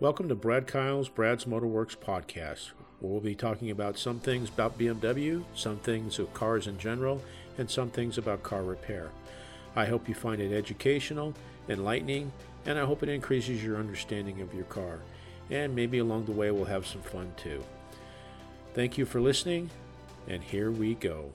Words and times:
Welcome 0.00 0.28
to 0.28 0.34
Brad 0.34 0.66
Kyle's 0.66 1.08
Brad's 1.08 1.44
Motorworks 1.44 1.96
podcast, 1.96 2.72
where 2.98 3.12
we'll 3.12 3.20
be 3.20 3.36
talking 3.36 3.70
about 3.70 3.96
some 3.96 4.18
things 4.18 4.48
about 4.48 4.76
BMW, 4.76 5.44
some 5.54 5.76
things 5.78 6.18
of 6.18 6.34
cars 6.34 6.66
in 6.66 6.78
general, 6.78 7.22
and 7.58 7.70
some 7.70 7.90
things 7.90 8.18
about 8.18 8.42
car 8.42 8.64
repair. 8.64 9.10
I 9.76 9.84
hope 9.84 10.08
you 10.08 10.14
find 10.16 10.42
it 10.42 10.52
educational, 10.52 11.32
enlightening, 11.68 12.32
and 12.66 12.76
I 12.76 12.84
hope 12.84 13.04
it 13.04 13.08
increases 13.08 13.62
your 13.62 13.76
understanding 13.76 14.40
of 14.40 14.52
your 14.52 14.64
car. 14.64 14.98
And 15.48 15.76
maybe 15.76 15.98
along 15.98 16.24
the 16.24 16.32
way 16.32 16.50
we'll 16.50 16.64
have 16.64 16.88
some 16.88 17.02
fun 17.02 17.32
too. 17.36 17.62
Thank 18.74 18.98
you 18.98 19.06
for 19.06 19.20
listening, 19.20 19.70
and 20.26 20.42
here 20.42 20.72
we 20.72 20.94
go. 20.94 21.30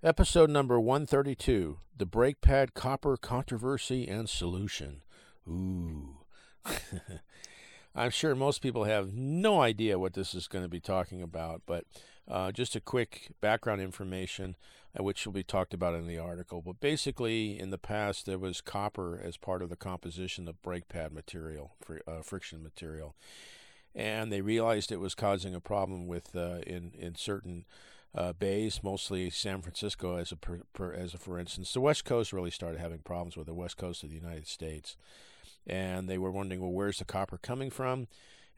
Episode 0.00 0.48
number 0.48 0.78
132 0.78 1.78
The 1.96 2.06
Brake 2.06 2.40
Pad 2.40 2.72
Copper 2.72 3.16
Controversy 3.16 4.06
and 4.06 4.28
Solution. 4.28 5.02
Ooh. 5.48 6.21
I'm 7.94 8.10
sure 8.10 8.34
most 8.34 8.62
people 8.62 8.84
have 8.84 9.12
no 9.12 9.60
idea 9.60 9.98
what 9.98 10.14
this 10.14 10.34
is 10.34 10.48
going 10.48 10.64
to 10.64 10.68
be 10.68 10.80
talking 10.80 11.22
about, 11.22 11.62
but 11.66 11.84
uh, 12.28 12.52
just 12.52 12.76
a 12.76 12.80
quick 12.80 13.32
background 13.40 13.80
information, 13.80 14.56
uh, 14.98 15.02
which 15.02 15.26
will 15.26 15.32
be 15.32 15.42
talked 15.42 15.74
about 15.74 15.94
in 15.94 16.06
the 16.06 16.18
article. 16.18 16.62
But 16.62 16.80
basically, 16.80 17.58
in 17.58 17.70
the 17.70 17.78
past, 17.78 18.24
there 18.24 18.38
was 18.38 18.60
copper 18.60 19.20
as 19.22 19.36
part 19.36 19.62
of 19.62 19.68
the 19.68 19.76
composition 19.76 20.48
of 20.48 20.62
brake 20.62 20.88
pad 20.88 21.12
material, 21.12 21.72
fr- 21.80 21.98
uh, 22.06 22.22
friction 22.22 22.62
material, 22.62 23.14
and 23.94 24.32
they 24.32 24.40
realized 24.40 24.90
it 24.90 25.00
was 25.00 25.14
causing 25.14 25.54
a 25.54 25.60
problem 25.60 26.06
with 26.06 26.34
uh, 26.34 26.60
in 26.66 26.92
in 26.98 27.14
certain 27.14 27.66
uh, 28.14 28.32
bays, 28.32 28.80
mostly 28.82 29.28
San 29.28 29.60
Francisco 29.60 30.16
as 30.16 30.32
a 30.32 30.36
per, 30.36 30.60
per, 30.72 30.92
as 30.92 31.12
a 31.12 31.18
for 31.18 31.38
instance. 31.38 31.72
The 31.72 31.80
West 31.80 32.04
Coast 32.04 32.32
really 32.32 32.50
started 32.50 32.80
having 32.80 33.00
problems 33.00 33.36
with 33.36 33.46
the 33.46 33.54
West 33.54 33.76
Coast 33.76 34.02
of 34.02 34.10
the 34.10 34.16
United 34.16 34.46
States 34.46 34.96
and 35.66 36.08
they 36.08 36.18
were 36.18 36.30
wondering, 36.30 36.60
well, 36.60 36.72
where's 36.72 36.98
the 36.98 37.04
copper 37.04 37.38
coming 37.38 37.70
from? 37.70 38.08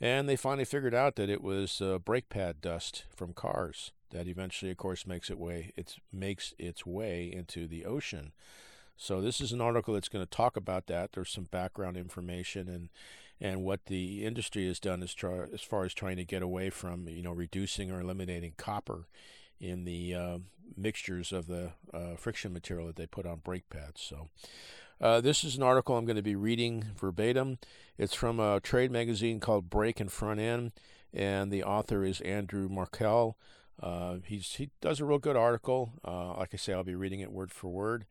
And 0.00 0.28
they 0.28 0.36
finally 0.36 0.64
figured 0.64 0.94
out 0.94 1.16
that 1.16 1.30
it 1.30 1.42
was 1.42 1.80
uh, 1.80 1.98
brake 1.98 2.28
pad 2.28 2.60
dust 2.60 3.04
from 3.14 3.32
cars 3.32 3.92
that 4.10 4.28
eventually, 4.28 4.70
of 4.70 4.76
course, 4.76 5.06
makes 5.06 5.30
it 5.30 5.38
way 5.38 5.72
it 5.76 5.96
makes 6.12 6.54
its 6.58 6.86
way 6.86 7.30
into 7.32 7.66
the 7.66 7.84
ocean. 7.84 8.32
So 8.96 9.20
this 9.20 9.40
is 9.40 9.52
an 9.52 9.60
article 9.60 9.94
that's 9.94 10.08
going 10.08 10.24
to 10.24 10.30
talk 10.30 10.56
about 10.56 10.86
that. 10.86 11.12
There's 11.12 11.30
some 11.30 11.44
background 11.44 11.96
information 11.96 12.68
and 12.68 12.88
and 13.40 13.64
what 13.64 13.86
the 13.86 14.24
industry 14.24 14.66
has 14.68 14.78
done 14.78 15.02
as, 15.02 15.12
try, 15.12 15.46
as 15.52 15.60
far 15.60 15.84
as 15.84 15.92
trying 15.92 16.16
to 16.16 16.24
get 16.24 16.42
away 16.42 16.70
from 16.70 17.08
you 17.08 17.22
know 17.22 17.32
reducing 17.32 17.90
or 17.90 18.00
eliminating 18.00 18.54
copper 18.56 19.06
in 19.60 19.84
the 19.84 20.14
uh, 20.14 20.38
mixtures 20.76 21.32
of 21.32 21.46
the 21.46 21.72
uh, 21.92 22.16
friction 22.16 22.52
material 22.52 22.86
that 22.86 22.96
they 22.96 23.06
put 23.06 23.26
on 23.26 23.38
brake 23.38 23.68
pads. 23.70 24.00
So 24.00 24.28
uh, 25.00 25.20
this 25.20 25.44
is 25.44 25.56
an 25.56 25.62
article 25.62 25.96
I'm 25.96 26.04
going 26.04 26.16
to 26.16 26.22
be 26.22 26.36
reading 26.36 26.84
verbatim. 26.96 27.58
It's 27.98 28.14
from 28.14 28.40
a 28.40 28.60
trade 28.60 28.90
magazine 28.90 29.40
called 29.40 29.70
Brake 29.70 30.00
and 30.00 30.10
Front 30.10 30.40
End, 30.40 30.72
and 31.12 31.50
the 31.52 31.62
author 31.62 32.04
is 32.04 32.20
Andrew 32.20 32.68
Markel. 32.68 33.36
Uh, 33.82 34.16
he 34.24 34.70
does 34.80 35.00
a 35.00 35.04
real 35.04 35.18
good 35.18 35.36
article. 35.36 35.92
Uh, 36.04 36.36
like 36.36 36.50
I 36.54 36.56
say, 36.56 36.72
I'll 36.72 36.84
be 36.84 36.94
reading 36.94 37.20
it 37.20 37.32
word 37.32 37.50
for 37.50 37.68
word. 37.68 38.06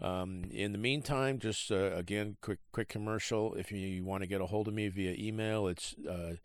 Um, 0.00 0.44
in 0.50 0.72
the 0.72 0.78
meantime, 0.78 1.38
just 1.38 1.70
uh, 1.70 1.92
again, 1.94 2.36
quick 2.40 2.58
quick 2.72 2.88
commercial. 2.88 3.54
If 3.54 3.70
you, 3.70 3.78
you, 3.78 4.04
want 4.04 4.22
to 4.22 4.26
get 4.26 4.40
a 4.40 4.46
hold 4.46 4.66
of 4.66 4.74
me 4.74 4.88
via 4.88 5.14
email, 5.18 5.68
it's 5.68 5.94
uh, 6.08 6.36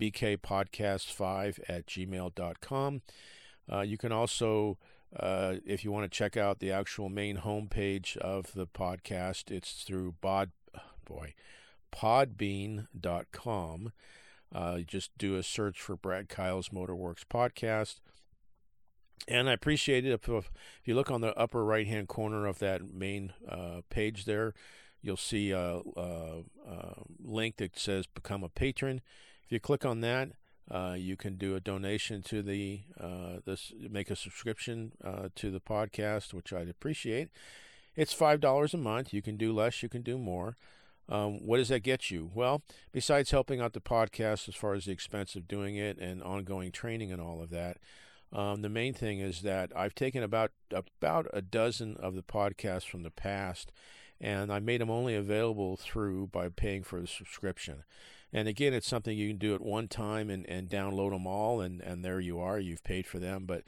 bkpodcast5 0.00 1.60
at 1.68 1.86
gmail.com. 1.86 3.02
Uh, 3.70 3.80
you 3.80 3.98
can 3.98 4.12
also 4.12 4.78
uh, 5.18 5.56
if 5.66 5.84
you 5.84 5.92
want 5.92 6.10
to 6.10 6.16
check 6.16 6.36
out 6.36 6.58
the 6.58 6.70
actual 6.70 7.08
main 7.08 7.38
homepage 7.38 8.16
of 8.16 8.52
the 8.54 8.66
podcast, 8.66 9.50
it's 9.50 9.84
through 9.84 10.14
bod, 10.20 10.50
boy, 11.04 11.34
podbean.com. 11.92 13.92
Uh, 14.54 14.78
just 14.78 15.16
do 15.18 15.36
a 15.36 15.42
search 15.42 15.80
for 15.80 15.96
Brad 15.96 16.28
Kyle's 16.28 16.70
Motorworks 16.70 17.24
podcast. 17.28 17.96
And 19.28 19.48
I 19.48 19.52
appreciate 19.52 20.04
it 20.04 20.12
if, 20.12 20.28
if 20.28 20.50
you 20.84 20.94
look 20.94 21.10
on 21.10 21.20
the 21.20 21.36
upper 21.38 21.64
right 21.64 21.86
hand 21.86 22.08
corner 22.08 22.46
of 22.46 22.58
that 22.58 22.92
main 22.92 23.32
uh, 23.48 23.82
page 23.88 24.24
there, 24.24 24.52
you'll 25.00 25.16
see 25.16 25.52
a, 25.52 25.80
a, 25.96 26.42
a, 26.66 26.94
link 27.22 27.56
that 27.56 27.78
says 27.78 28.06
Become 28.06 28.44
a 28.44 28.48
Patron. 28.48 29.00
If 29.44 29.52
you 29.52 29.60
click 29.60 29.84
on 29.84 30.00
that, 30.00 30.30
uh, 30.70 30.94
you 30.96 31.16
can 31.16 31.36
do 31.36 31.54
a 31.54 31.60
donation 31.60 32.22
to 32.22 32.42
the 32.42 32.80
uh, 33.00 33.40
this 33.44 33.72
make 33.90 34.10
a 34.10 34.16
subscription 34.16 34.92
uh, 35.04 35.28
to 35.36 35.50
the 35.50 35.60
podcast, 35.60 36.32
which 36.32 36.52
I'd 36.52 36.68
appreciate. 36.68 37.28
It's 37.94 38.12
five 38.12 38.40
dollars 38.40 38.72
a 38.72 38.78
month. 38.78 39.12
You 39.12 39.22
can 39.22 39.36
do 39.36 39.52
less, 39.52 39.82
you 39.82 39.88
can 39.88 40.02
do 40.02 40.18
more. 40.18 40.56
Um, 41.08 41.44
what 41.44 41.58
does 41.58 41.68
that 41.68 41.80
get 41.82 42.10
you? 42.10 42.30
Well, 42.32 42.62
besides 42.92 43.32
helping 43.32 43.60
out 43.60 43.72
the 43.72 43.80
podcast 43.80 44.48
as 44.48 44.54
far 44.54 44.74
as 44.74 44.84
the 44.84 44.92
expense 44.92 45.34
of 45.34 45.48
doing 45.48 45.76
it 45.76 45.98
and 45.98 46.22
ongoing 46.22 46.70
training 46.70 47.12
and 47.12 47.20
all 47.20 47.42
of 47.42 47.50
that, 47.50 47.78
um, 48.32 48.62
the 48.62 48.68
main 48.68 48.94
thing 48.94 49.18
is 49.18 49.42
that 49.42 49.72
I've 49.76 49.94
taken 49.94 50.22
about 50.22 50.52
about 50.70 51.26
a 51.34 51.42
dozen 51.42 51.96
of 51.98 52.14
the 52.14 52.22
podcasts 52.22 52.88
from 52.88 53.02
the 53.02 53.10
past, 53.10 53.72
and 54.20 54.50
I 54.50 54.58
made 54.58 54.80
them 54.80 54.90
only 54.90 55.14
available 55.14 55.76
through 55.76 56.28
by 56.28 56.48
paying 56.48 56.82
for 56.82 57.00
the 57.00 57.06
subscription. 57.06 57.84
And 58.32 58.48
again, 58.48 58.72
it's 58.72 58.88
something 58.88 59.16
you 59.16 59.28
can 59.28 59.38
do 59.38 59.54
at 59.54 59.60
one 59.60 59.88
time 59.88 60.30
and, 60.30 60.48
and 60.48 60.68
download 60.68 61.10
them 61.10 61.26
all, 61.26 61.60
and, 61.60 61.80
and 61.82 62.04
there 62.04 62.20
you 62.20 62.40
are. 62.40 62.58
You've 62.58 62.84
paid 62.84 63.06
for 63.06 63.18
them. 63.18 63.44
But 63.44 63.64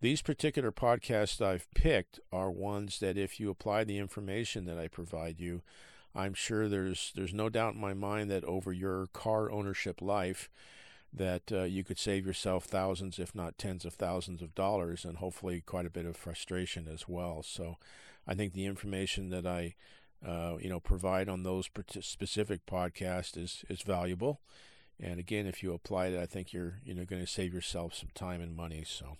these 0.00 0.22
particular 0.22 0.72
podcasts 0.72 1.40
I've 1.40 1.72
picked 1.74 2.18
are 2.32 2.50
ones 2.50 2.98
that 3.00 3.16
if 3.16 3.38
you 3.38 3.50
apply 3.50 3.84
the 3.84 3.98
information 3.98 4.64
that 4.64 4.78
I 4.78 4.88
provide 4.88 5.38
you, 5.38 5.62
I'm 6.14 6.34
sure 6.34 6.68
there's 6.68 7.12
there's 7.14 7.34
no 7.34 7.48
doubt 7.48 7.74
in 7.74 7.80
my 7.80 7.94
mind 7.94 8.30
that 8.30 8.44
over 8.44 8.72
your 8.72 9.06
car 9.12 9.50
ownership 9.50 10.02
life, 10.02 10.48
that 11.12 11.52
uh, 11.52 11.62
you 11.62 11.84
could 11.84 11.98
save 11.98 12.26
yourself 12.26 12.64
thousands, 12.64 13.18
if 13.18 13.34
not 13.34 13.58
tens 13.58 13.84
of 13.84 13.94
thousands 13.94 14.42
of 14.42 14.54
dollars, 14.54 15.04
and 15.04 15.18
hopefully 15.18 15.60
quite 15.60 15.86
a 15.86 15.90
bit 15.90 16.06
of 16.06 16.16
frustration 16.16 16.88
as 16.92 17.08
well. 17.08 17.42
So, 17.42 17.76
I 18.26 18.34
think 18.34 18.52
the 18.52 18.66
information 18.66 19.30
that 19.30 19.46
I 19.46 19.74
uh, 20.26 20.56
you 20.60 20.68
know 20.68 20.80
provide 20.80 21.28
on 21.28 21.42
those 21.42 21.68
specific 22.00 22.66
podcasts 22.66 23.36
is 23.36 23.64
is 23.68 23.82
valuable. 23.82 24.40
And 25.00 25.20
again, 25.20 25.46
if 25.46 25.62
you 25.62 25.72
apply 25.72 26.06
it, 26.08 26.20
I 26.20 26.26
think 26.26 26.52
you're 26.52 26.80
you 26.84 26.94
know 26.94 27.04
going 27.04 27.22
to 27.22 27.30
save 27.30 27.54
yourself 27.54 27.94
some 27.94 28.10
time 28.14 28.40
and 28.40 28.56
money. 28.56 28.84
So, 28.86 29.16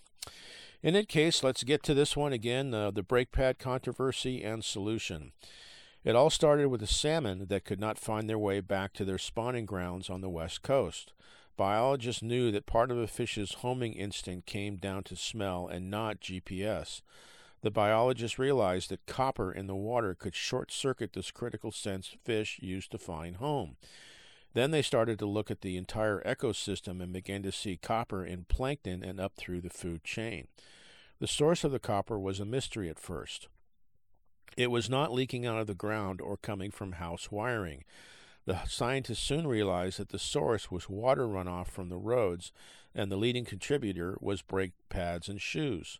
in 0.83 0.93
that 0.93 1.07
case, 1.07 1.43
let's 1.43 1.63
get 1.63 1.83
to 1.83 1.93
this 1.93 2.17
one 2.17 2.33
again: 2.33 2.73
uh, 2.73 2.91
the 2.91 3.03
brake 3.03 3.31
pad 3.31 3.59
controversy 3.59 4.43
and 4.43 4.63
solution. 4.63 5.31
It 6.03 6.15
all 6.15 6.29
started 6.29 6.69
with 6.69 6.81
a 6.81 6.87
salmon 6.87 7.47
that 7.49 7.65
could 7.65 7.79
not 7.79 7.99
find 7.99 8.29
their 8.29 8.39
way 8.39 8.61
back 8.61 8.93
to 8.93 9.05
their 9.05 9.17
spawning 9.17 9.65
grounds 9.65 10.09
on 10.09 10.21
the 10.21 10.29
west 10.29 10.61
coast. 10.61 11.11
Biologists 11.57 12.21
knew 12.21 12.51
that 12.51 12.65
part 12.65 12.89
of 12.89 12.97
a 12.97 13.05
fish's 13.05 13.55
homing 13.55 13.91
instinct 13.93 14.47
came 14.47 14.77
down 14.77 15.03
to 15.03 15.17
smell 15.17 15.67
and 15.67 15.91
not 15.91 16.21
GPS. 16.21 17.01
The 17.61 17.71
biologists 17.71 18.39
realized 18.39 18.89
that 18.89 19.05
copper 19.05 19.51
in 19.51 19.67
the 19.67 19.75
water 19.75 20.15
could 20.15 20.35
short 20.35 20.71
circuit 20.71 21.13
this 21.13 21.31
critical 21.31 21.71
sense 21.71 22.15
fish 22.23 22.59
used 22.61 22.91
to 22.91 22.97
find 22.97 23.35
home. 23.37 23.75
Then 24.53 24.71
they 24.71 24.81
started 24.81 25.19
to 25.19 25.25
look 25.25 25.51
at 25.51 25.61
the 25.61 25.77
entire 25.77 26.21
ecosystem 26.21 27.01
and 27.01 27.13
began 27.13 27.43
to 27.43 27.51
see 27.51 27.77
copper 27.77 28.25
in 28.25 28.45
plankton 28.45 29.03
and 29.03 29.19
up 29.19 29.33
through 29.35 29.61
the 29.61 29.69
food 29.69 30.03
chain. 30.03 30.47
The 31.19 31.27
source 31.27 31.63
of 31.63 31.71
the 31.71 31.79
copper 31.79 32.17
was 32.17 32.39
a 32.39 32.45
mystery 32.45 32.89
at 32.89 32.97
first. 32.97 33.47
It 34.57 34.71
was 34.71 34.89
not 34.89 35.13
leaking 35.13 35.45
out 35.45 35.59
of 35.59 35.67
the 35.67 35.75
ground 35.75 36.21
or 36.21 36.37
coming 36.37 36.71
from 36.71 36.93
house 36.93 37.29
wiring. 37.29 37.83
The 38.45 38.65
scientists 38.65 39.19
soon 39.19 39.45
realized 39.45 39.99
that 39.99 40.09
the 40.09 40.17
source 40.17 40.71
was 40.71 40.89
water 40.89 41.27
runoff 41.27 41.67
from 41.67 41.89
the 41.89 41.97
roads, 41.97 42.51
and 42.95 43.11
the 43.11 43.17
leading 43.17 43.45
contributor 43.45 44.17
was 44.21 44.41
brake 44.41 44.71
pads 44.89 45.29
and 45.29 45.39
shoes. 45.39 45.99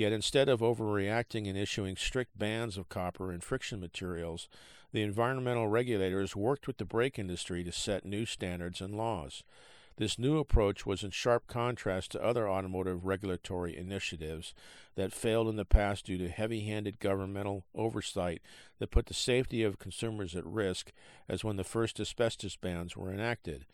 Yet 0.00 0.12
instead 0.12 0.48
of 0.48 0.60
overreacting 0.60 1.46
and 1.46 1.58
issuing 1.58 1.94
strict 1.94 2.38
bans 2.38 2.78
of 2.78 2.88
copper 2.88 3.30
and 3.30 3.44
friction 3.44 3.80
materials, 3.80 4.48
the 4.92 5.02
environmental 5.02 5.68
regulators 5.68 6.34
worked 6.34 6.66
with 6.66 6.78
the 6.78 6.86
brake 6.86 7.18
industry 7.18 7.62
to 7.64 7.70
set 7.70 8.06
new 8.06 8.24
standards 8.24 8.80
and 8.80 8.96
laws. 8.96 9.44
This 9.98 10.18
new 10.18 10.38
approach 10.38 10.86
was 10.86 11.04
in 11.04 11.10
sharp 11.10 11.46
contrast 11.48 12.12
to 12.12 12.24
other 12.24 12.48
automotive 12.48 13.04
regulatory 13.04 13.76
initiatives 13.76 14.54
that 14.94 15.12
failed 15.12 15.48
in 15.48 15.56
the 15.56 15.66
past 15.66 16.06
due 16.06 16.16
to 16.16 16.30
heavy 16.30 16.60
handed 16.60 16.98
governmental 16.98 17.66
oversight 17.74 18.40
that 18.78 18.90
put 18.90 19.04
the 19.04 19.12
safety 19.12 19.62
of 19.62 19.78
consumers 19.78 20.34
at 20.34 20.46
risk, 20.46 20.92
as 21.28 21.44
when 21.44 21.56
the 21.56 21.62
first 21.62 22.00
asbestos 22.00 22.56
bans 22.56 22.96
were 22.96 23.12
enacted. 23.12 23.66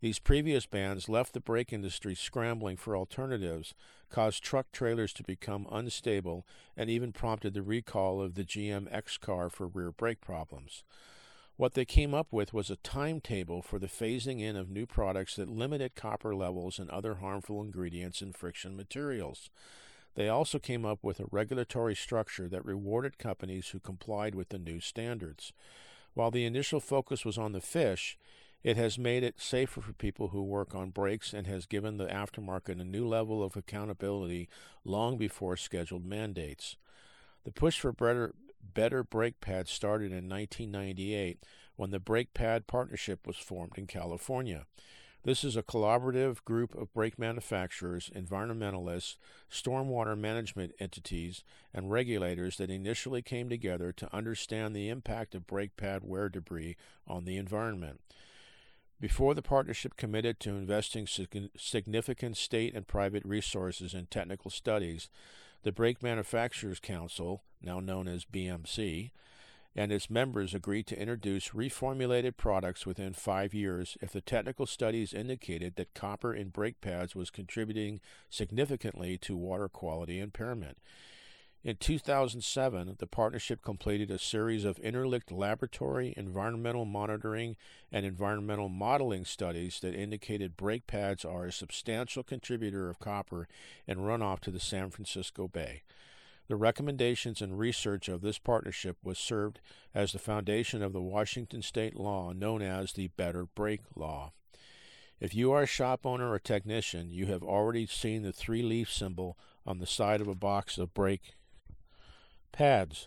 These 0.00 0.18
previous 0.18 0.66
bans 0.66 1.08
left 1.08 1.32
the 1.32 1.40
brake 1.40 1.72
industry 1.72 2.14
scrambling 2.14 2.76
for 2.76 2.96
alternatives, 2.96 3.74
caused 4.10 4.42
truck 4.42 4.70
trailers 4.70 5.12
to 5.14 5.22
become 5.22 5.66
unstable, 5.70 6.46
and 6.76 6.90
even 6.90 7.12
prompted 7.12 7.54
the 7.54 7.62
recall 7.62 8.20
of 8.20 8.34
the 8.34 8.44
GM 8.44 8.88
X 8.90 9.16
car 9.16 9.48
for 9.48 9.66
rear 9.66 9.90
brake 9.90 10.20
problems. 10.20 10.84
What 11.56 11.72
they 11.72 11.86
came 11.86 12.12
up 12.12 12.26
with 12.30 12.52
was 12.52 12.68
a 12.68 12.76
timetable 12.76 13.62
for 13.62 13.78
the 13.78 13.86
phasing 13.86 14.42
in 14.42 14.56
of 14.56 14.70
new 14.70 14.84
products 14.84 15.36
that 15.36 15.48
limited 15.48 15.94
copper 15.94 16.34
levels 16.34 16.78
and 16.78 16.90
other 16.90 17.16
harmful 17.16 17.62
ingredients 17.62 18.20
in 18.20 18.34
friction 18.34 18.76
materials. 18.76 19.48
They 20.14 20.28
also 20.28 20.58
came 20.58 20.84
up 20.84 20.98
with 21.02 21.18
a 21.18 21.26
regulatory 21.30 21.94
structure 21.94 22.46
that 22.48 22.64
rewarded 22.66 23.16
companies 23.16 23.68
who 23.68 23.78
complied 23.78 24.34
with 24.34 24.50
the 24.50 24.58
new 24.58 24.80
standards. 24.80 25.54
While 26.12 26.30
the 26.30 26.44
initial 26.44 26.80
focus 26.80 27.24
was 27.24 27.38
on 27.38 27.52
the 27.52 27.60
fish, 27.62 28.18
it 28.66 28.76
has 28.76 28.98
made 28.98 29.22
it 29.22 29.40
safer 29.40 29.80
for 29.80 29.92
people 29.92 30.28
who 30.28 30.42
work 30.42 30.74
on 30.74 30.90
brakes 30.90 31.32
and 31.32 31.46
has 31.46 31.66
given 31.66 31.98
the 31.98 32.06
aftermarket 32.06 32.80
a 32.80 32.84
new 32.84 33.06
level 33.06 33.40
of 33.40 33.54
accountability 33.54 34.48
long 34.84 35.16
before 35.16 35.56
scheduled 35.56 36.04
mandates. 36.04 36.74
The 37.44 37.52
push 37.52 37.78
for 37.78 37.92
better, 37.92 38.34
better 38.74 39.04
brake 39.04 39.40
pads 39.40 39.70
started 39.70 40.06
in 40.06 40.28
1998 40.28 41.44
when 41.76 41.90
the 41.90 42.00
Brake 42.00 42.34
Pad 42.34 42.66
Partnership 42.66 43.24
was 43.24 43.36
formed 43.36 43.74
in 43.78 43.86
California. 43.86 44.66
This 45.22 45.44
is 45.44 45.56
a 45.56 45.62
collaborative 45.62 46.42
group 46.44 46.74
of 46.74 46.92
brake 46.92 47.20
manufacturers, 47.20 48.10
environmentalists, 48.16 49.14
stormwater 49.48 50.18
management 50.18 50.72
entities, 50.80 51.44
and 51.72 51.92
regulators 51.92 52.56
that 52.56 52.70
initially 52.70 53.22
came 53.22 53.48
together 53.48 53.92
to 53.92 54.12
understand 54.12 54.74
the 54.74 54.88
impact 54.88 55.36
of 55.36 55.46
brake 55.46 55.76
pad 55.76 56.02
wear 56.02 56.28
debris 56.28 56.76
on 57.06 57.26
the 57.26 57.36
environment. 57.36 58.00
Before 58.98 59.34
the 59.34 59.42
partnership 59.42 59.96
committed 59.96 60.40
to 60.40 60.56
investing 60.56 61.06
significant 61.06 62.36
state 62.38 62.74
and 62.74 62.86
private 62.86 63.24
resources 63.26 63.92
in 63.92 64.06
technical 64.06 64.50
studies, 64.50 65.10
the 65.64 65.72
Brake 65.72 66.02
Manufacturers 66.02 66.80
Council, 66.80 67.42
now 67.60 67.78
known 67.78 68.08
as 68.08 68.24
BMC, 68.24 69.10
and 69.74 69.92
its 69.92 70.08
members 70.08 70.54
agreed 70.54 70.86
to 70.86 70.98
introduce 70.98 71.50
reformulated 71.50 72.38
products 72.38 72.86
within 72.86 73.12
five 73.12 73.52
years 73.52 73.98
if 74.00 74.12
the 74.12 74.22
technical 74.22 74.64
studies 74.64 75.12
indicated 75.12 75.76
that 75.76 75.92
copper 75.92 76.32
in 76.32 76.48
brake 76.48 76.80
pads 76.80 77.14
was 77.14 77.28
contributing 77.28 78.00
significantly 78.30 79.18
to 79.18 79.36
water 79.36 79.68
quality 79.68 80.18
impairment. 80.18 80.78
In 81.64 81.76
2007, 81.76 82.94
the 83.00 83.08
partnership 83.08 83.60
completed 83.60 84.08
a 84.08 84.20
series 84.20 84.64
of 84.64 84.78
interlinked 84.78 85.32
laboratory, 85.32 86.14
environmental 86.16 86.84
monitoring, 86.84 87.56
and 87.90 88.06
environmental 88.06 88.68
modeling 88.68 89.24
studies 89.24 89.80
that 89.80 89.92
indicated 89.92 90.56
brake 90.56 90.86
pads 90.86 91.24
are 91.24 91.46
a 91.46 91.52
substantial 91.52 92.22
contributor 92.22 92.88
of 92.88 93.00
copper 93.00 93.48
in 93.84 93.98
runoff 93.98 94.38
to 94.40 94.52
the 94.52 94.60
San 94.60 94.90
Francisco 94.90 95.48
Bay. 95.48 95.82
The 96.46 96.54
recommendations 96.54 97.42
and 97.42 97.58
research 97.58 98.08
of 98.08 98.20
this 98.20 98.38
partnership 98.38 98.98
was 99.02 99.18
served 99.18 99.58
as 99.92 100.12
the 100.12 100.20
foundation 100.20 100.84
of 100.84 100.92
the 100.92 101.02
Washington 101.02 101.62
state 101.62 101.96
law 101.96 102.30
known 102.30 102.62
as 102.62 102.92
the 102.92 103.08
Better 103.08 103.46
Brake 103.56 103.82
Law. 103.96 104.30
If 105.18 105.34
you 105.34 105.50
are 105.50 105.62
a 105.62 105.66
shop 105.66 106.06
owner 106.06 106.30
or 106.30 106.38
technician, 106.38 107.10
you 107.10 107.26
have 107.26 107.42
already 107.42 107.86
seen 107.86 108.22
the 108.22 108.32
three 108.32 108.62
leaf 108.62 108.92
symbol 108.92 109.36
on 109.66 109.78
the 109.78 109.86
side 109.86 110.20
of 110.20 110.28
a 110.28 110.34
box 110.36 110.78
of 110.78 110.94
brake 110.94 111.34
pads. 112.56 113.06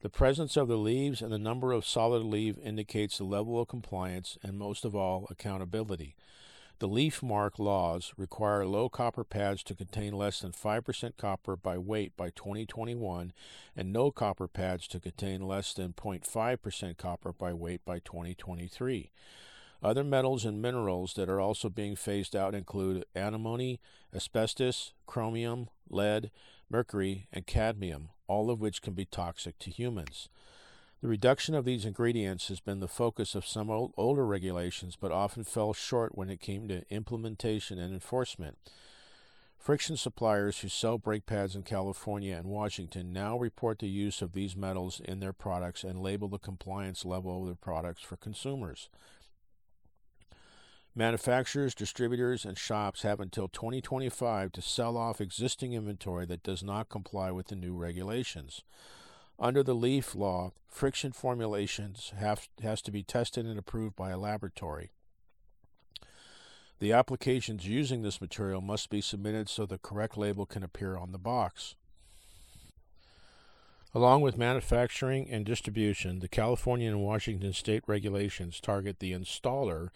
The 0.00 0.08
presence 0.08 0.56
of 0.56 0.66
the 0.66 0.78
leaves 0.78 1.20
and 1.20 1.30
the 1.30 1.38
number 1.38 1.72
of 1.72 1.84
solid 1.84 2.22
leaf 2.22 2.56
indicates 2.64 3.18
the 3.18 3.24
level 3.24 3.60
of 3.60 3.68
compliance 3.68 4.38
and, 4.42 4.58
most 4.58 4.84
of 4.86 4.96
all, 4.96 5.26
accountability. 5.28 6.16
The 6.78 6.88
leaf 6.88 7.22
mark 7.22 7.58
laws 7.58 8.14
require 8.16 8.64
low 8.64 8.88
copper 8.88 9.24
pads 9.24 9.62
to 9.64 9.74
contain 9.74 10.14
less 10.14 10.40
than 10.40 10.52
5% 10.52 11.16
copper 11.18 11.56
by 11.56 11.76
weight 11.76 12.16
by 12.16 12.30
2021 12.30 13.32
and 13.76 13.92
no 13.92 14.10
copper 14.10 14.48
pads 14.48 14.88
to 14.88 15.00
contain 15.00 15.46
less 15.46 15.74
than 15.74 15.92
0.5% 15.92 16.96
copper 16.96 17.32
by 17.32 17.52
weight 17.52 17.84
by 17.84 17.98
2023. 17.98 19.10
Other 19.82 20.04
metals 20.04 20.44
and 20.44 20.62
minerals 20.62 21.14
that 21.14 21.28
are 21.28 21.40
also 21.40 21.68
being 21.68 21.94
phased 21.94 22.34
out 22.34 22.54
include 22.54 23.04
antimony, 23.14 23.80
asbestos, 24.14 24.92
chromium, 25.06 25.68
lead, 25.90 26.30
mercury, 26.70 27.26
and 27.32 27.46
cadmium, 27.46 28.10
all 28.28 28.50
of 28.50 28.60
which 28.60 28.82
can 28.82 28.94
be 28.94 29.04
toxic 29.04 29.58
to 29.58 29.70
humans. 29.70 30.28
The 31.00 31.08
reduction 31.08 31.54
of 31.54 31.64
these 31.64 31.84
ingredients 31.84 32.48
has 32.48 32.60
been 32.60 32.80
the 32.80 32.88
focus 32.88 33.34
of 33.34 33.46
some 33.46 33.70
old, 33.70 33.92
older 33.96 34.26
regulations, 34.26 34.96
but 35.00 35.12
often 35.12 35.44
fell 35.44 35.72
short 35.72 36.16
when 36.16 36.28
it 36.28 36.40
came 36.40 36.66
to 36.68 36.84
implementation 36.90 37.78
and 37.78 37.92
enforcement. 37.92 38.58
Friction 39.58 39.96
suppliers 39.96 40.60
who 40.60 40.68
sell 40.68 40.98
brake 40.98 41.26
pads 41.26 41.54
in 41.54 41.62
California 41.62 42.34
and 42.34 42.46
Washington 42.46 43.12
now 43.12 43.38
report 43.38 43.78
the 43.78 43.88
use 43.88 44.22
of 44.22 44.32
these 44.32 44.56
metals 44.56 45.00
in 45.04 45.20
their 45.20 45.32
products 45.32 45.84
and 45.84 46.02
label 46.02 46.28
the 46.28 46.38
compliance 46.38 47.04
level 47.04 47.40
of 47.40 47.46
their 47.46 47.54
products 47.54 48.02
for 48.02 48.16
consumers. 48.16 48.88
Manufacturers, 50.98 51.76
distributors, 51.76 52.44
and 52.44 52.58
shops 52.58 53.02
have 53.02 53.20
until 53.20 53.46
2025 53.46 54.50
to 54.50 54.60
sell 54.60 54.96
off 54.96 55.20
existing 55.20 55.72
inventory 55.72 56.26
that 56.26 56.42
does 56.42 56.60
not 56.60 56.88
comply 56.88 57.30
with 57.30 57.46
the 57.46 57.54
new 57.54 57.72
regulations. 57.72 58.64
Under 59.38 59.62
the 59.62 59.76
LEAF 59.76 60.16
law, 60.16 60.50
friction 60.66 61.12
formulations 61.12 62.12
have 62.18 62.48
has 62.64 62.82
to 62.82 62.90
be 62.90 63.04
tested 63.04 63.46
and 63.46 63.56
approved 63.56 63.94
by 63.94 64.10
a 64.10 64.18
laboratory. 64.18 64.90
The 66.80 66.92
applications 66.92 67.64
using 67.64 68.02
this 68.02 68.20
material 68.20 68.60
must 68.60 68.90
be 68.90 69.00
submitted 69.00 69.48
so 69.48 69.66
the 69.66 69.78
correct 69.78 70.16
label 70.16 70.46
can 70.46 70.64
appear 70.64 70.96
on 70.96 71.12
the 71.12 71.18
box. 71.18 71.76
Along 73.94 74.20
with 74.20 74.36
manufacturing 74.36 75.30
and 75.30 75.46
distribution, 75.46 76.18
the 76.18 76.26
California 76.26 76.88
and 76.88 77.04
Washington 77.04 77.52
state 77.52 77.84
regulations 77.86 78.58
target 78.58 78.98
the 78.98 79.12
installer, 79.12 79.90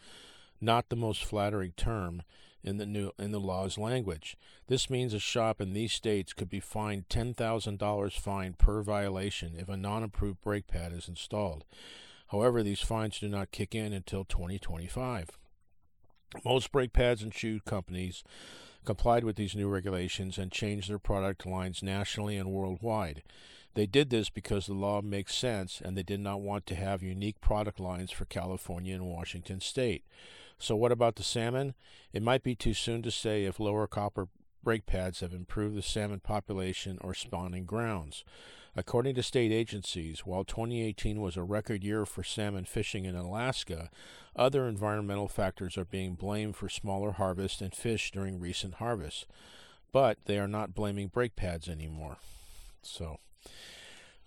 not 0.63 0.89
the 0.89 0.97
most 0.97 1.25
flattering 1.25 1.73
term, 1.77 2.23
in 2.65 2.77
the 2.77 2.87
new 2.87 3.11
in 3.19 3.33
the 3.33 3.41
law's 3.41 3.77
language. 3.77 4.37
This 4.69 4.89
means 4.89 5.13
a 5.13 5.19
shop 5.19 5.61
in 5.61 5.73
these 5.73 5.93
states 5.93 6.33
could 6.33 6.49
be 6.49 6.61
fined 6.61 7.09
$10,000 7.09 8.13
fine 8.13 8.55
per 8.55 8.83
violation 8.83 9.55
if 9.59 9.69
a 9.69 9.77
non-approved 9.77 10.41
brake 10.43 10.69
pad 10.69 10.93
is 10.93 11.09
installed. 11.09 11.65
However, 12.29 12.63
these 12.63 12.81
fines 12.81 13.19
do 13.19 13.29
not 13.29 13.51
kick 13.51 13.75
in 13.75 13.93
until 13.93 14.25
2025. 14.25 15.31
Most 16.45 16.73
brake 16.73 16.93
pads 16.93 17.23
and 17.23 17.35
shoe 17.35 17.61
companies 17.67 18.25
complied 18.85 19.23
with 19.23 19.37
these 19.37 19.55
new 19.55 19.69
regulations 19.69 20.39
and 20.39 20.51
changed 20.51 20.89
their 20.89 20.99
product 20.99 21.45
lines 21.45 21.83
nationally 21.83 22.37
and 22.37 22.51
worldwide. 22.51 23.23
They 23.75 23.87
did 23.87 24.11
this 24.11 24.29
because 24.29 24.67
the 24.67 24.75
law 24.75 25.03
makes 25.03 25.35
sense 25.35 25.81
and 25.85 25.97
they 25.97 26.03
did 26.03 26.21
not 26.21 26.41
want 26.41 26.67
to 26.67 26.75
have 26.75 27.03
unique 27.03 27.41
product 27.41 27.81
lines 27.81 28.11
for 28.11 28.25
California 28.25 28.95
and 28.95 29.07
Washington 29.07 29.61
state. 29.61 30.05
So, 30.63 30.77
what 30.77 30.93
about 30.93 31.17
the 31.17 31.25
salmon? 31.25 31.75
It 32.13 32.23
might 32.23 32.45
be 32.45 32.55
too 32.55 32.73
soon 32.73 33.03
to 33.03 33.11
say 33.11 33.47
if 33.47 33.59
lower 33.59 33.89
copper 33.89 34.29
brake 34.63 34.87
pads 34.87 35.19
have 35.19 35.33
improved 35.33 35.75
the 35.75 35.83
salmon 35.83 36.21
population 36.21 36.99
or 37.01 37.15
spawning 37.15 37.65
grounds. 37.65 38.25
According 38.77 39.17
to 39.17 39.25
state 39.25 39.51
agencies, 39.51 40.21
while 40.21 40.45
2018 40.45 41.21
was 41.21 41.37
a 41.37 41.43
record 41.43 41.83
year 41.83 42.07
for 42.07 42.23
salmon 42.23 42.65
fishing 42.65 43.07
in 43.07 43.17
Alaska, 43.17 43.91
other 44.37 44.69
environmental 44.69 45.27
factors 45.27 45.77
are 45.77 45.85
being 45.85 46.15
blamed 46.15 46.55
for 46.55 46.69
smaller 46.69 47.11
harvests 47.11 47.61
and 47.61 47.75
fish 47.75 48.13
during 48.13 48.39
recent 48.39 48.75
harvests. 48.75 49.27
But 49.91 50.19
they 50.27 50.39
are 50.39 50.47
not 50.47 50.77
blaming 50.77 51.09
brake 51.09 51.35
pads 51.35 51.69
anymore. 51.69 52.19
So, 52.83 53.19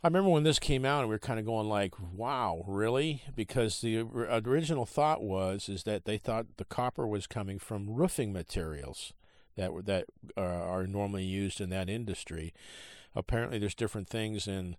I 0.06 0.08
remember 0.08 0.30
when 0.30 0.44
this 0.44 0.60
came 0.60 0.86
out, 0.86 1.00
and 1.00 1.10
we 1.10 1.16
were 1.16 1.20
kind 1.20 1.40
of 1.40 1.48
going 1.48 1.68
like, 1.68 1.96
"Wow, 2.00 2.64
really?" 2.68 3.24
Because 3.36 3.82
the 3.82 4.02
original 4.02 4.86
thought 4.86 5.24
was 5.24 5.68
is 5.68 5.82
that 5.86 6.06
they 6.06 6.20
thought 6.20 6.58
the 6.58 6.64
copper 6.64 7.08
was 7.08 7.26
coming 7.26 7.58
from 7.58 7.90
roofing 7.90 8.32
materials 8.32 9.14
that 9.56 9.72
that 9.88 10.06
uh, 10.38 10.42
are 10.42 10.86
normally 10.86 11.24
used 11.24 11.60
in 11.60 11.72
that 11.72 11.90
industry. 11.90 12.54
Apparently, 13.16 13.58
there's 13.58 13.74
different 13.74 14.08
things 14.08 14.48
in 14.48 14.76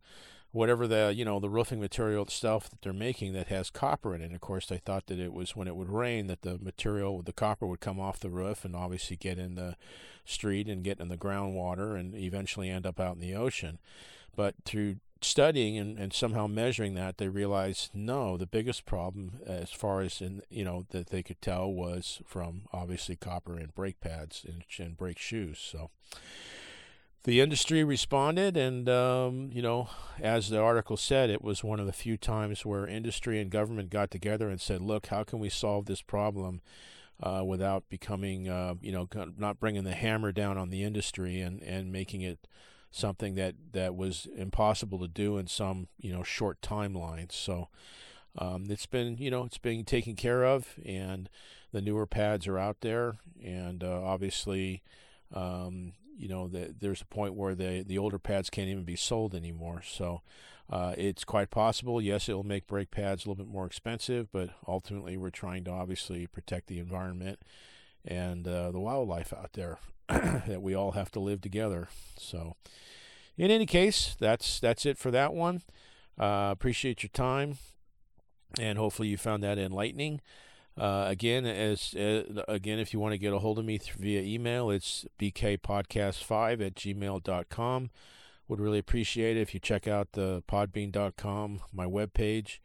whatever 0.53 0.87
the 0.87 1.13
you 1.13 1.25
know 1.25 1.41
the 1.41 1.51
roofing 1.51 1.81
material 1.81 2.23
itself 2.23 2.71
that 2.71 2.83
they're 2.83 2.93
making 2.93 3.33
that 3.33 3.49
has 3.49 3.69
copper 3.69 4.15
in 4.15 4.23
it. 4.23 4.33
Of 4.33 4.41
course, 4.41 4.67
they 4.67 4.79
thought 4.79 5.09
that 5.09 5.19
it 5.19 5.33
was 5.33 5.57
when 5.57 5.67
it 5.67 5.75
would 5.75 5.91
rain 5.91 6.29
that 6.29 6.43
the 6.43 6.57
material, 6.57 7.21
the 7.21 7.33
copper, 7.33 7.67
would 7.67 7.81
come 7.81 7.99
off 7.99 8.21
the 8.21 8.31
roof 8.31 8.65
and 8.65 8.77
obviously 8.77 9.17
get 9.17 9.41
in 9.41 9.57
the 9.57 9.75
street 10.25 10.69
and 10.69 10.85
get 10.85 11.01
in 11.01 11.09
the 11.09 11.19
groundwater 11.19 11.99
and 11.99 12.15
eventually 12.15 12.71
end 12.71 12.87
up 12.87 13.01
out 13.01 13.17
in 13.17 13.21
the 13.21 13.35
ocean. 13.35 13.81
But 14.37 14.55
through 14.65 14.97
studying 15.23 15.79
and, 15.79 15.99
and 15.99 16.13
somehow 16.13 16.47
measuring 16.47 16.95
that, 16.95 17.19
they 17.19 17.29
realized 17.29 17.91
no, 17.95 18.37
the 18.37 18.47
biggest 18.47 18.85
problem, 18.85 19.41
as 19.47 19.71
far 19.71 20.01
as 20.01 20.21
in 20.21 20.43
you 20.51 20.65
know 20.65 20.87
that 20.91 21.09
they 21.09 21.23
could 21.23 21.41
tell, 21.41 21.71
was 21.73 22.21
from 22.27 22.63
obviously 22.73 23.17
copper 23.17 23.59
in 23.59 23.71
brake 23.75 24.01
pads 24.01 24.45
and, 24.47 24.65
and 24.79 24.97
brake 24.97 25.19
shoes. 25.19 25.59
So 25.59 25.91
the 27.25 27.41
industry 27.41 27.83
responded, 27.83 28.57
and 28.57 28.89
um, 28.89 29.51
you 29.53 29.63
know, 29.63 29.89
as 30.21 30.49
the 30.49 30.61
article 30.61 30.97
said, 30.97 31.31
it 31.31 31.43
was 31.43 31.65
one 31.65 31.81
of 31.81 31.87
the 31.87 31.93
few 31.93 32.17
times 32.17 32.65
where 32.65 32.87
industry 32.87 33.41
and 33.41 33.51
government 33.51 33.91
got 33.91 34.11
together 34.11 34.49
and 34.49 34.61
said, 34.61 34.81
"Look, 34.81 35.07
how 35.07 35.25
can 35.25 35.39
we 35.39 35.49
solve 35.49 35.87
this 35.87 36.03
problem?" 36.03 36.63
Uh, 37.19 37.43
without 37.43 37.89
becoming, 37.89 38.47
uh, 38.47 38.75
you 38.83 38.93
know, 38.93 39.09
not 39.39 39.59
bringing 39.59 39.85
the 39.85 39.95
hammer 39.95 40.33
down 40.33 40.59
on 40.59 40.69
the 40.69 40.83
industry 40.83 41.41
and, 41.41 41.63
and 41.63 41.91
making 41.91 42.21
it 42.21 42.47
something 42.91 43.35
that 43.35 43.55
that 43.73 43.95
was 43.95 44.27
impossible 44.37 44.99
to 45.01 45.09
do 45.09 45.39
in 45.39 45.47
some 45.47 45.89
you 45.99 46.13
know 46.13 46.23
short 46.23 46.61
timelines. 46.61 47.33
So 47.33 47.69
um, 48.39 48.67
it's 48.69 48.87
been 48.87 49.17
you 49.19 49.31
know 49.31 49.45
it's 49.45 49.59
being 49.59 49.85
taken 49.85 50.15
care 50.15 50.45
of, 50.45 50.75
and 50.85 51.29
the 51.73 51.81
newer 51.81 52.07
pads 52.07 52.47
are 52.47 52.59
out 52.59 52.81
there, 52.81 53.17
and 53.43 53.83
uh, 53.85 54.03
obviously. 54.03 54.83
Um, 55.35 55.95
you 56.19 56.29
know, 56.29 56.49
the, 56.49 56.75
there's 56.81 57.03
a 57.03 57.07
point 57.07 57.35
where 57.35 57.55
the 57.55 57.85
the 57.87 57.99
older 57.99 58.19
pads 58.19 58.49
can't 58.49 58.69
even 58.69 58.85
be 58.85 58.97
sold 58.97 59.35
anymore. 59.35 59.83
So, 59.85 60.23
Uh, 60.71 60.95
it's 60.99 61.25
quite 61.25 61.51
possible. 61.51 62.01
Yes, 62.01 62.29
it 62.29 62.33
will 62.35 62.43
make 62.43 62.67
brake 62.67 62.91
pads 62.91 63.25
a 63.25 63.29
little 63.29 63.45
bit 63.45 63.53
more 63.53 63.67
expensive, 63.67 64.33
but 64.33 64.51
ultimately, 64.67 65.17
we're 65.17 65.31
trying 65.31 65.63
to 65.65 65.71
obviously 65.71 66.27
protect 66.27 66.67
the 66.67 66.79
environment 66.79 67.41
and 68.05 68.49
uh, 68.49 68.71
the 68.73 68.81
wildlife 68.81 69.33
out 69.33 69.53
there 69.53 69.79
that 70.47 70.63
we 70.63 70.75
all 70.75 70.93
have 70.93 71.11
to 71.13 71.21
live 71.21 71.41
together. 71.41 71.89
So, 72.19 72.57
in 73.37 73.51
any 73.51 73.67
case, 73.67 74.17
that's 74.19 74.61
that's 74.61 74.87
it 74.87 74.99
for 74.99 75.11
that 75.11 75.35
one. 75.35 75.63
Uh, 76.19 76.49
appreciate 76.51 77.03
your 77.03 77.11
time, 77.11 77.59
and 78.59 78.79
hopefully, 78.79 79.09
you 79.09 79.17
found 79.17 79.43
that 79.43 79.59
enlightening. 79.59 80.21
Uh, 80.79 81.07
again, 81.09 81.47
as 81.47 81.95
uh, 81.95 82.43
again, 82.49 82.79
if 82.79 82.93
you 82.93 83.01
want 83.01 83.13
to 83.13 83.19
get 83.19 83.33
a 83.33 83.39
hold 83.39 83.59
of 83.59 83.65
me 83.65 83.81
via 83.99 84.21
email, 84.21 84.71
it's 84.71 85.07
bkpodcast5 85.19 86.67
at 86.67 86.75
gmail.com. 86.75 87.91
Would 88.49 88.61
really 88.61 88.79
appreciate 88.79 89.37
it 89.37 89.41
if 89.41 89.55
you 89.55 89.61
check 89.61 89.89
out 89.89 90.13
the 90.13 90.43
podbean.com, 90.49 91.61
my 91.73 91.87
webpage, 91.87 92.59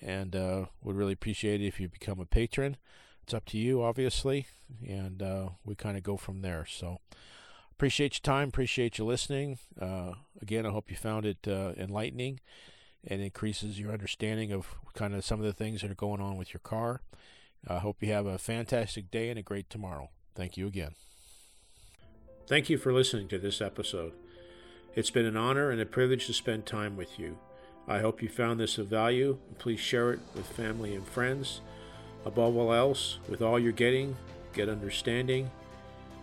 and 0.00 0.34
uh, 0.34 0.66
would 0.82 0.96
really 0.96 1.12
appreciate 1.12 1.60
it 1.60 1.66
if 1.66 1.78
you 1.78 1.88
become 1.88 2.18
a 2.18 2.26
patron. 2.26 2.76
It's 3.30 3.34
up 3.36 3.44
to 3.50 3.58
you, 3.58 3.80
obviously, 3.80 4.48
and 4.84 5.22
uh, 5.22 5.50
we 5.64 5.76
kind 5.76 5.96
of 5.96 6.02
go 6.02 6.16
from 6.16 6.42
there. 6.42 6.66
So, 6.68 6.98
appreciate 7.70 8.14
your 8.14 8.22
time, 8.22 8.48
appreciate 8.48 8.98
you 8.98 9.04
listening. 9.04 9.60
Uh, 9.80 10.14
again, 10.42 10.66
I 10.66 10.70
hope 10.70 10.90
you 10.90 10.96
found 10.96 11.24
it 11.24 11.46
uh, 11.46 11.70
enlightening 11.76 12.40
and 13.06 13.22
increases 13.22 13.78
your 13.78 13.92
understanding 13.92 14.50
of 14.50 14.74
kind 14.94 15.14
of 15.14 15.24
some 15.24 15.38
of 15.38 15.46
the 15.46 15.52
things 15.52 15.82
that 15.82 15.92
are 15.92 15.94
going 15.94 16.20
on 16.20 16.38
with 16.38 16.52
your 16.52 16.58
car. 16.58 17.02
I 17.68 17.78
hope 17.78 18.02
you 18.02 18.10
have 18.10 18.26
a 18.26 18.36
fantastic 18.36 19.12
day 19.12 19.30
and 19.30 19.38
a 19.38 19.42
great 19.42 19.70
tomorrow. 19.70 20.10
Thank 20.34 20.56
you 20.56 20.66
again. 20.66 20.96
Thank 22.48 22.68
you 22.68 22.78
for 22.78 22.92
listening 22.92 23.28
to 23.28 23.38
this 23.38 23.60
episode. 23.60 24.12
It's 24.96 25.10
been 25.10 25.24
an 25.24 25.36
honor 25.36 25.70
and 25.70 25.80
a 25.80 25.86
privilege 25.86 26.26
to 26.26 26.32
spend 26.32 26.66
time 26.66 26.96
with 26.96 27.16
you. 27.16 27.38
I 27.86 28.00
hope 28.00 28.22
you 28.22 28.28
found 28.28 28.58
this 28.58 28.76
of 28.76 28.88
value. 28.88 29.38
Please 29.58 29.78
share 29.78 30.10
it 30.14 30.18
with 30.34 30.48
family 30.48 30.96
and 30.96 31.06
friends. 31.06 31.60
Above 32.24 32.56
all 32.56 32.72
else, 32.72 33.18
with 33.28 33.42
all 33.42 33.58
you're 33.58 33.72
getting, 33.72 34.16
get 34.52 34.68
understanding. 34.68 35.50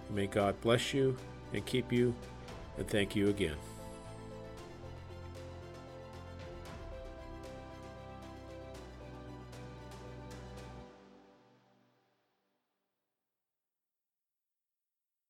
May 0.09 0.27
God 0.27 0.59
bless 0.61 0.93
you 0.93 1.17
and 1.53 1.65
keep 1.65 1.91
you, 1.91 2.13
and 2.77 2.87
thank 2.87 3.15
you 3.15 3.29
again. 3.29 3.55